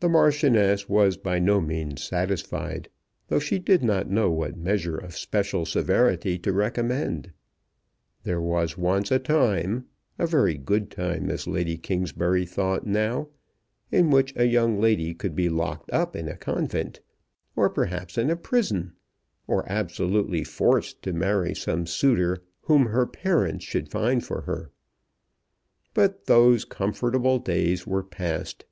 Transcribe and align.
The 0.00 0.08
Marchioness 0.10 0.86
was 0.86 1.16
by 1.16 1.38
no 1.38 1.62
means 1.62 2.02
satisfied, 2.04 2.90
though 3.28 3.38
she 3.38 3.58
did 3.58 3.82
not 3.82 4.10
know 4.10 4.30
what 4.30 4.54
measure 4.54 4.98
of 4.98 5.16
special 5.16 5.64
severity 5.64 6.38
to 6.40 6.52
recommend. 6.52 7.32
There 8.22 8.40
was 8.40 8.76
once 8.76 9.10
a 9.10 9.18
time, 9.18 9.86
a 10.18 10.26
very 10.26 10.58
good 10.58 10.90
time, 10.90 11.30
as 11.30 11.46
Lady 11.46 11.78
Kingsbury 11.78 12.44
thought 12.44 12.86
now, 12.86 13.28
in 13.90 14.10
which 14.10 14.34
a 14.36 14.44
young 14.44 14.78
lady 14.78 15.14
could 15.14 15.34
be 15.34 15.48
locked 15.48 15.90
up 15.90 16.14
in 16.14 16.28
a 16.28 16.36
convent, 16.36 17.00
or 17.56 17.70
perhaps 17.70 18.18
in 18.18 18.28
a 18.28 18.36
prison, 18.36 18.92
or 19.46 19.64
absolutely 19.72 20.44
forced 20.44 21.00
to 21.04 21.14
marry 21.14 21.54
some 21.54 21.86
suitor 21.86 22.42
whom 22.62 22.86
her 22.86 23.06
parents 23.06 23.64
should 23.64 23.88
find 23.90 24.22
for 24.22 24.42
her. 24.42 24.70
But 25.94 26.26
those 26.26 26.66
comfortable 26.66 27.38
days 27.38 27.86
were 27.86 28.02
past. 28.04 28.66